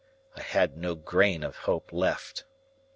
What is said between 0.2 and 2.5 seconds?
I had no grain of hope left.